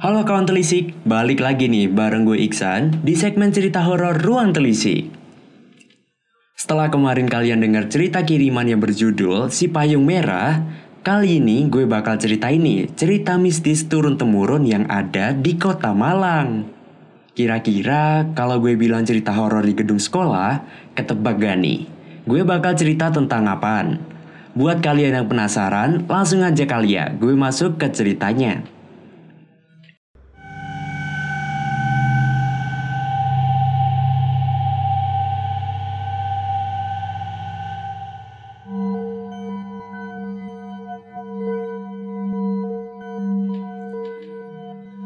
[0.00, 5.12] Halo kawan telisik, balik lagi nih bareng gue Iksan di segmen cerita horor Ruang Telisik.
[6.56, 10.64] Setelah kemarin kalian dengar cerita kiriman yang berjudul Si Payung Merah,
[11.04, 16.72] kali ini gue bakal cerita ini, cerita mistis turun-temurun yang ada di kota Malang.
[17.36, 20.64] Kira-kira kalau gue bilang cerita horor di gedung sekolah,
[20.96, 21.84] ketebak gak nih?
[22.24, 24.00] Gue bakal cerita tentang apaan?
[24.56, 28.64] Buat kalian yang penasaran, langsung aja kali ya, gue masuk ke ceritanya.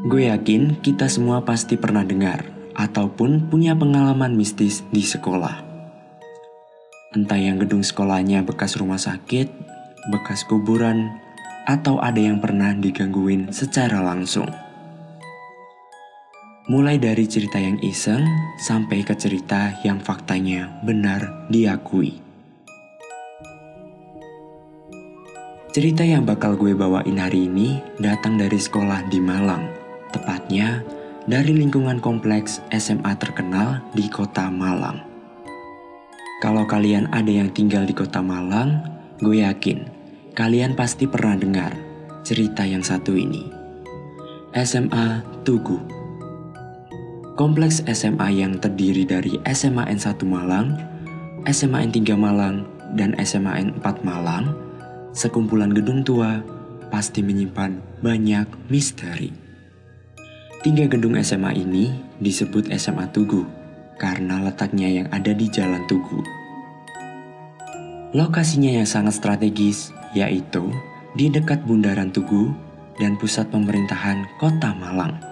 [0.06, 2.46] Gue yakin kita semua pasti pernah dengar
[2.78, 5.66] ataupun punya pengalaman mistis di sekolah.
[7.10, 9.51] Entah yang gedung sekolahnya bekas rumah sakit,
[10.15, 11.10] bekas kuburan,
[11.66, 14.46] atau ada yang pernah digangguin secara langsung.
[16.70, 18.23] Mulai dari cerita yang iseng
[18.63, 22.23] sampai ke cerita yang faktanya benar diakui.
[25.74, 29.76] Cerita yang bakal gue bawain hari ini datang dari sekolah di Malang,
[30.16, 30.80] tepatnya
[31.28, 35.04] dari lingkungan kompleks SMA terkenal di kota Malang.
[36.40, 38.80] Kalau kalian ada yang tinggal di kota Malang,
[39.20, 39.84] gue yakin
[40.32, 41.73] kalian pasti pernah dengar
[42.24, 43.48] cerita yang satu ini.
[44.56, 45.76] SMA Tugu
[47.36, 50.80] Kompleks SMA yang terdiri dari SMA N1 Malang,
[51.45, 52.64] SMA N3 Malang,
[52.96, 54.56] dan SMA N4 Malang,
[55.12, 56.40] sekumpulan gedung tua
[56.88, 59.45] pasti menyimpan banyak misteri.
[60.66, 63.46] Tiga gedung SMA ini disebut SMA Tugu
[64.03, 66.26] karena letaknya yang ada di Jalan Tugu.
[68.10, 70.66] Lokasinya yang sangat strategis yaitu
[71.14, 72.50] di dekat Bundaran Tugu
[72.98, 75.22] dan pusat pemerintahan Kota Malang.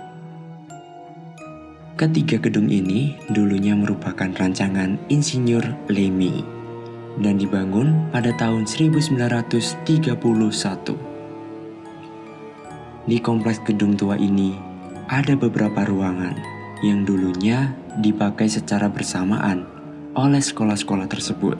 [1.98, 6.46] Ketiga gedung ini dulunya merupakan rancangan Insinyur Lemi
[7.18, 9.82] dan dibangun pada tahun 1931.
[13.10, 14.73] Di kompleks gedung tua ini
[15.08, 16.36] ada beberapa ruangan
[16.80, 19.64] yang dulunya dipakai secara bersamaan
[20.16, 21.58] oleh sekolah-sekolah tersebut.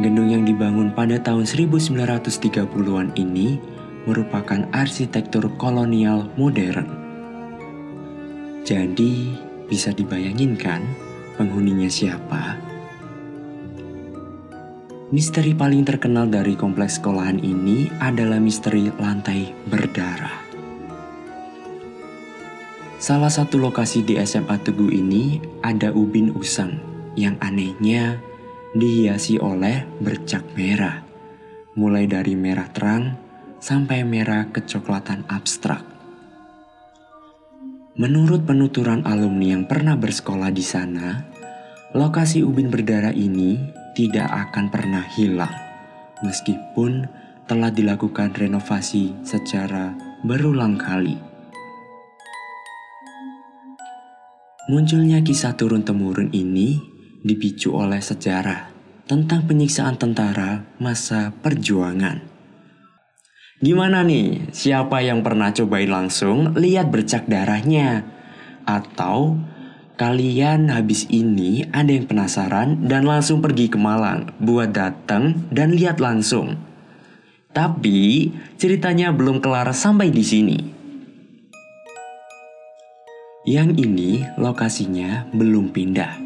[0.00, 3.60] Gedung yang dibangun pada tahun 1930-an ini
[4.08, 6.88] merupakan arsitektur kolonial modern.
[8.64, 9.36] Jadi,
[9.68, 10.80] bisa dibayangin kan
[11.36, 12.56] penghuninya siapa?
[15.10, 20.49] Misteri paling terkenal dari kompleks sekolahan ini adalah misteri lantai berdarah.
[23.00, 26.76] Salah satu lokasi di SMA Tugu ini ada ubin usang
[27.16, 28.20] yang anehnya
[28.76, 31.00] dihiasi oleh bercak merah,
[31.80, 33.16] mulai dari merah terang
[33.56, 35.80] sampai merah kecoklatan abstrak.
[37.96, 41.24] Menurut penuturan alumni yang pernah bersekolah di sana,
[41.96, 43.56] lokasi ubin berdarah ini
[43.96, 45.56] tidak akan pernah hilang,
[46.20, 47.08] meskipun
[47.48, 51.29] telah dilakukan renovasi secara berulang kali.
[54.70, 56.78] Munculnya kisah turun-temurun ini
[57.26, 58.70] dipicu oleh sejarah
[59.02, 62.22] tentang penyiksaan tentara masa perjuangan.
[63.58, 68.06] Gimana nih, siapa yang pernah cobain langsung lihat bercak darahnya?
[68.62, 69.42] Atau
[69.98, 75.98] kalian habis ini ada yang penasaran dan langsung pergi ke Malang buat datang dan lihat
[75.98, 76.54] langsung?
[77.50, 80.79] Tapi ceritanya belum kelar sampai di sini.
[83.50, 86.22] Yang ini lokasinya belum pindah,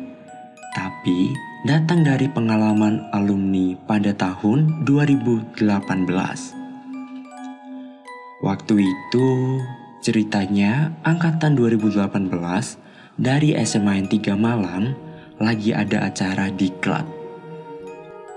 [0.76, 1.32] tapi
[1.64, 5.64] datang dari pengalaman alumni pada tahun 2018.
[8.44, 9.28] Waktu itu
[10.04, 12.28] ceritanya angkatan 2018
[13.16, 14.92] dari SMA N3 Malang
[15.40, 17.08] lagi ada acara di klub.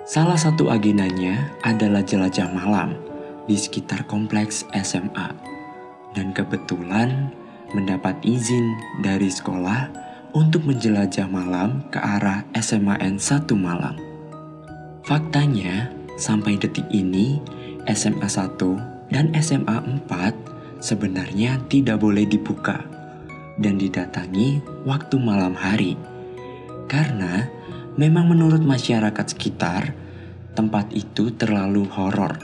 [0.07, 2.95] Salah satu agendanya adalah jelajah malam
[3.51, 5.35] di sekitar kompleks SMA.
[6.15, 7.35] Dan kebetulan
[7.75, 9.91] mendapat izin dari sekolah
[10.35, 13.97] untuk menjelajah malam ke arah SMA N1 Malang.
[15.07, 17.39] Faktanya, sampai detik ini
[17.87, 22.83] SMA 1 dan SMA 4 sebenarnya tidak boleh dibuka
[23.57, 25.97] dan didatangi waktu malam hari.
[26.85, 27.47] Karena
[27.97, 29.91] memang menurut masyarakat sekitar,
[30.53, 32.37] tempat itu terlalu horor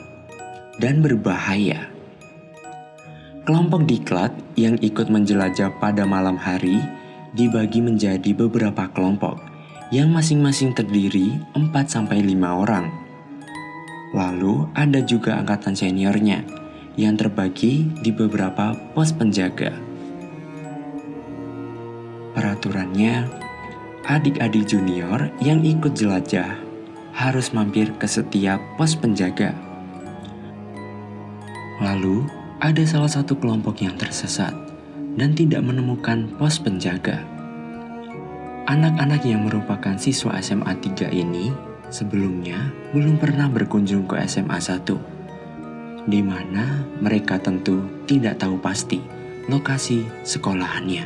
[0.82, 1.93] dan berbahaya.
[3.44, 6.80] Kelompok diklat yang ikut menjelajah pada malam hari
[7.36, 9.40] dibagi menjadi beberapa kelompok
[9.92, 12.08] yang masing-masing terdiri 4-5
[12.42, 13.04] orang
[14.14, 16.46] Lalu ada juga angkatan seniornya
[16.94, 19.74] yang terbagi di beberapa pos penjaga.
[22.38, 23.26] Peraturannya,
[24.06, 26.62] adik-adik junior yang ikut jelajah
[27.18, 29.58] harus mampir ke setiap pos penjaga.
[31.82, 32.30] Lalu,
[32.64, 34.56] ada salah satu kelompok yang tersesat
[35.20, 37.20] dan tidak menemukan pos penjaga.
[38.72, 41.52] Anak-anak yang merupakan siswa SMA 3 ini
[41.92, 49.04] sebelumnya belum pernah berkunjung ke SMA 1, di mana mereka tentu tidak tahu pasti
[49.52, 51.04] lokasi sekolahannya.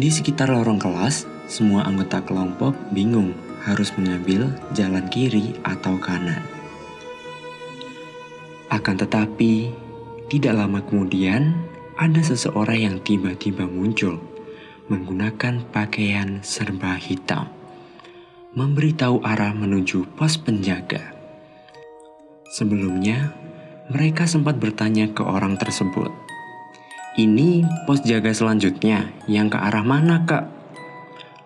[0.00, 3.36] Di sekitar lorong kelas, semua anggota kelompok bingung
[3.68, 6.59] harus mengambil jalan kiri atau kanan.
[8.70, 9.74] Akan tetapi,
[10.30, 11.58] tidak lama kemudian
[11.98, 14.22] ada seseorang yang tiba-tiba muncul
[14.86, 17.50] menggunakan pakaian serba hitam,
[18.54, 21.02] memberitahu arah menuju pos penjaga.
[22.54, 23.34] Sebelumnya,
[23.90, 26.14] mereka sempat bertanya ke orang tersebut,
[27.18, 30.46] "Ini pos jaga selanjutnya yang ke arah mana, Kak?"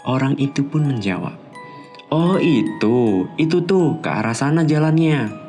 [0.05, 1.41] Orang itu pun menjawab,
[2.13, 5.44] "Oh, itu, itu tuh ke arah sana jalannya."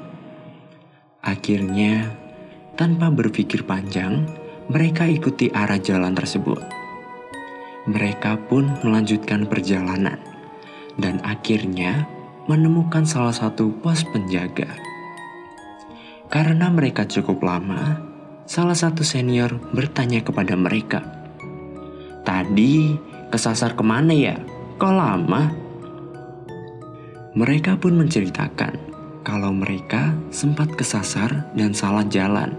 [1.25, 2.13] Akhirnya,
[2.77, 4.29] tanpa berpikir panjang,
[4.69, 6.61] mereka ikuti arah jalan tersebut.
[7.89, 10.21] Mereka pun melanjutkan perjalanan
[11.01, 12.05] dan akhirnya
[12.45, 14.69] menemukan salah satu pos penjaga.
[16.29, 17.97] Karena mereka cukup lama,
[18.45, 21.01] salah satu senior bertanya kepada mereka,
[22.21, 22.93] "Tadi
[23.33, 24.37] kesasar ke mana ya?
[24.77, 25.41] Kok lama?"
[27.33, 28.84] Mereka pun menceritakan
[29.25, 32.53] kalau mereka sempat kesasar dan salah jalan.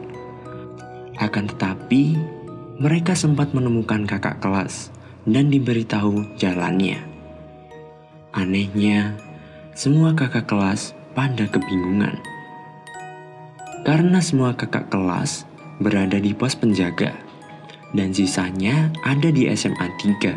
[1.16, 2.18] Akan tetapi,
[2.82, 4.90] mereka sempat menemukan kakak kelas
[5.24, 6.98] dan diberitahu jalannya.
[8.34, 9.14] Anehnya,
[9.72, 12.18] semua kakak kelas pada kebingungan.
[13.86, 15.46] Karena semua kakak kelas
[15.78, 17.14] berada di pos penjaga
[17.94, 19.88] dan sisanya ada di SMA
[20.20, 20.36] 3.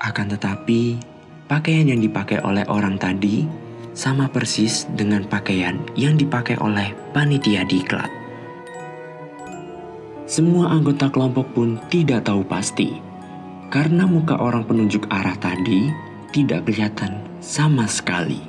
[0.00, 0.96] Akan tetapi,
[1.50, 3.65] pakaian yang dipakai oleh orang tadi
[3.96, 8.12] sama persis dengan pakaian yang dipakai oleh panitia diklat.
[10.28, 13.00] Semua anggota kelompok pun tidak tahu pasti,
[13.72, 15.88] karena muka orang penunjuk arah tadi
[16.36, 18.44] tidak kelihatan sama sekali.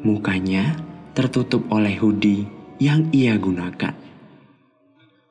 [0.00, 0.80] Mukanya
[1.12, 2.48] tertutup oleh hoodie
[2.80, 3.92] yang ia gunakan.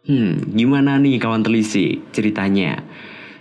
[0.06, 2.86] Hmm, gimana nih kawan telisik ceritanya?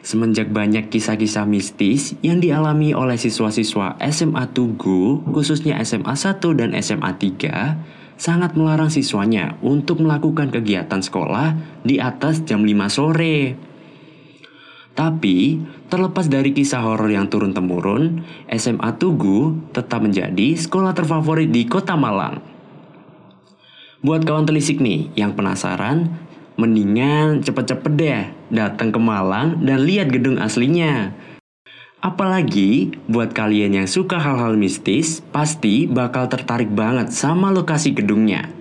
[0.01, 7.21] Semenjak banyak kisah-kisah mistis yang dialami oleh siswa-siswa SMA Tugu, khususnya SMA 1 dan SMA
[7.21, 13.57] 3, sangat melarang siswanya untuk melakukan kegiatan sekolah di atas jam 5 sore.
[14.97, 15.61] Tapi,
[15.93, 18.25] terlepas dari kisah horor yang turun-temurun,
[18.57, 22.41] SMA Tugu tetap menjadi sekolah terfavorit di kota Malang.
[24.01, 26.09] Buat kawan telisik nih yang penasaran,
[26.61, 28.23] Mendingan cepet-cepet deh
[28.53, 31.17] datang ke Malang dan lihat gedung aslinya.
[32.05, 38.53] Apalagi buat kalian yang suka hal-hal mistis, pasti bakal tertarik banget sama lokasi gedungnya.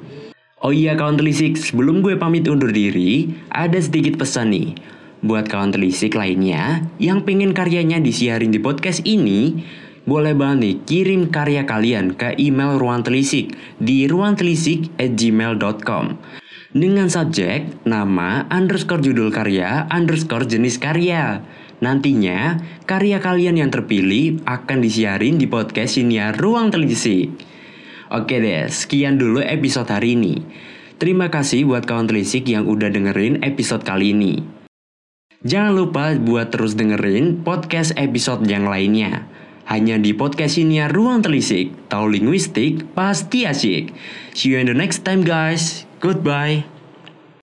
[0.63, 4.79] Oh iya kawan telisik, sebelum gue pamit undur diri, ada sedikit pesan nih.
[5.19, 9.59] Buat kawan telisik lainnya yang pengen karyanya disiarin di podcast ini,
[10.07, 16.15] boleh banget nih kirim karya kalian ke email ruang telisik di ruangtelisik at gmail.com
[16.69, 21.41] dengan subjek, nama, underscore judul karya, underscore jenis karya.
[21.81, 27.33] Nantinya, karya kalian yang terpilih akan disiarin di podcast Siniar Ruang Telisik.
[28.13, 30.45] Oke deh, sekian dulu episode hari ini.
[31.01, 34.43] Terima kasih buat kawan telisik yang udah dengerin episode kali ini.
[35.41, 39.25] Jangan lupa buat terus dengerin podcast episode yang lainnya.
[39.65, 43.89] Hanya di podcast Siniar Ruang Telisik, tahu linguistik pasti asyik.
[44.37, 45.88] See you in the next time guys.
[45.99, 46.63] Goodbye.